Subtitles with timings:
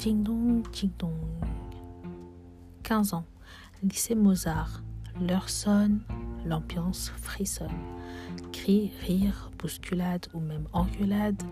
[0.00, 1.12] Ding dong, ding dong.
[2.84, 3.26] 15 ans.
[3.82, 4.82] Lycée Mozart.
[5.20, 6.00] L'heure sonne,
[6.46, 7.68] l'ambiance frissonne.
[8.50, 11.42] Cris, rires, bousculades ou même engueulades,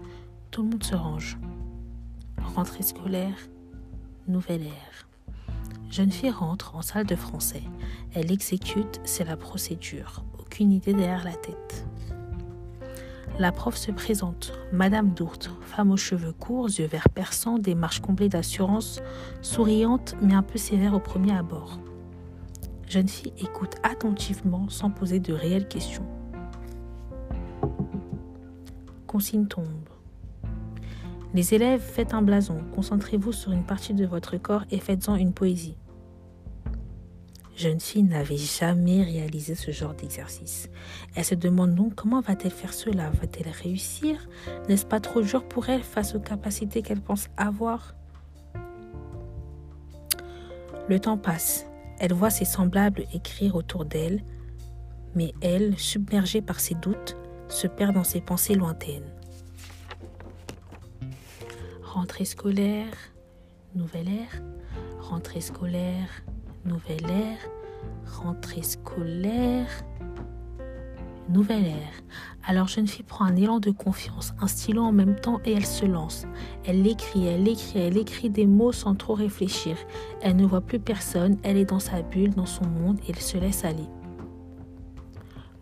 [0.51, 1.37] tout le monde se range.
[2.43, 3.37] Rentrée scolaire,
[4.29, 5.09] nouvelle ère.
[5.91, 7.65] Jeune fille rentre en salle de français.
[8.15, 10.25] Elle exécute, c'est la procédure.
[10.39, 11.87] Aucune idée derrière la tête.
[13.39, 18.29] La prof se présente, Madame Dourte, femme aux cheveux courts, yeux verts perçants, démarche comblée
[18.29, 19.01] d'assurance,
[19.43, 21.79] souriante mais un peu sévère au premier abord.
[22.89, 26.05] Jeune fille écoute attentivement sans poser de réelles questions.
[29.07, 29.89] Consigne tombe.
[31.33, 35.33] Les élèves, faites un blason, concentrez-vous sur une partie de votre corps et faites-en une
[35.33, 35.77] poésie
[37.59, 40.71] jeune fille n'avait jamais réalisé ce genre d'exercice.
[41.15, 43.11] Elle se demande donc comment va-t-elle faire cela?
[43.11, 44.29] Va-t-elle réussir?
[44.69, 47.95] N'est-ce pas trop dur pour elle face aux capacités qu'elle pense avoir?
[50.89, 51.67] Le temps passe.
[51.99, 54.23] Elle voit ses semblables écrire autour d'elle,
[55.17, 57.17] mais elle, submergée par ses doutes,
[57.49, 59.11] se perd dans ses pensées lointaines.
[61.83, 62.95] Rentrée scolaire,
[63.75, 64.43] nouvelle ère,
[65.01, 66.23] rentrée scolaire,
[66.65, 67.39] nouvelle ère,
[68.07, 69.69] rentrée scolaire,
[71.29, 72.03] nouvelle ère.
[72.47, 75.67] Alors jeune fille prend un élan de confiance, un stylo en même temps et elle
[75.67, 76.27] se lance.
[76.65, 79.77] Elle écrit, elle écrit, elle écrit des mots sans trop réfléchir.
[80.23, 83.21] Elle ne voit plus personne, elle est dans sa bulle, dans son monde et elle
[83.21, 83.89] se laisse aller.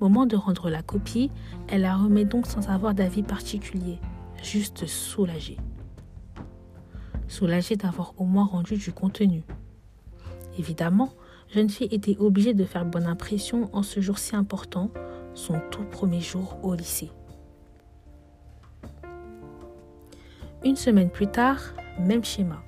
[0.01, 1.31] Moment de rendre la copie,
[1.69, 3.99] elle la remet donc sans avoir d'avis particulier,
[4.43, 5.57] juste soulagée.
[7.29, 9.43] Soulagée d'avoir au moins rendu du contenu.
[10.59, 11.13] Évidemment,
[11.53, 14.91] jeune fille était obligée de faire bonne impression en ce jour si important,
[15.35, 17.11] son tout premier jour au lycée.
[20.65, 21.61] Une semaine plus tard,
[22.01, 22.63] même schéma.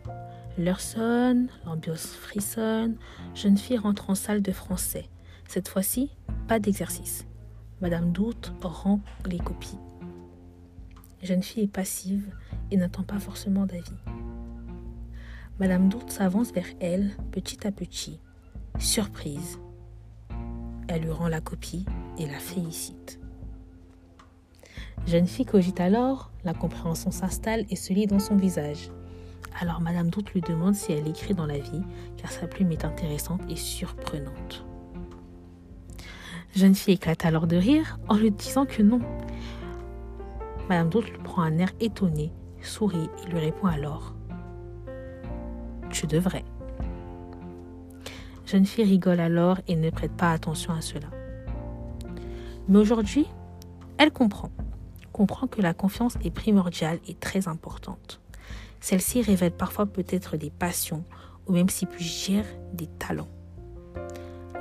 [0.59, 2.97] L'heure sonne, l'ambiance frissonne,
[3.34, 5.09] jeune fille rentre en salle de français.
[5.49, 6.10] Cette fois-ci,
[6.47, 7.26] pas d'exercice.
[7.81, 9.78] Madame Doute rend les copies.
[11.22, 12.32] Jeune fille est passive
[12.70, 14.18] et n'attend pas forcément d'avis.
[15.60, 18.20] Madame Doute s'avance vers elle petit à petit.
[18.78, 19.58] Surprise.
[20.86, 21.84] Elle lui rend la copie
[22.16, 23.19] et la félicite.
[25.08, 28.91] Jeune fille cogite alors, la compréhension s'installe et se lit dans son visage.
[29.60, 31.82] Alors Madame Doute lui demande si elle écrit dans la vie,
[32.16, 34.64] car sa plume est intéressante et surprenante.
[36.54, 39.00] Jeune fille éclate alors de rire en lui disant que non.
[40.69, 42.30] Madame Doute lui prend un air étonné,
[42.62, 44.14] sourit et lui répond alors
[45.91, 46.44] tu devrais.
[48.47, 51.09] Jeune fille rigole alors et ne prête pas attention à cela.
[52.69, 53.26] Mais aujourd'hui,
[53.99, 54.50] elle comprend.
[55.12, 58.21] Comprend que la confiance est primordiale et très importante.
[58.81, 61.04] Celle-ci révèle parfois peut-être des passions
[61.47, 63.28] ou même si dire des talents.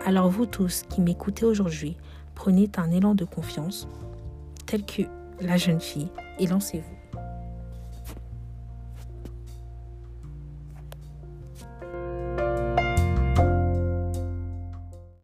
[0.05, 1.97] Alors vous tous qui m'écoutez aujourd'hui,
[2.33, 3.88] prenez un élan de confiance
[4.65, 5.03] tel que
[5.41, 6.09] la jeune fille
[6.39, 7.06] et lancez-vous.
[11.59, 12.06] Thank you.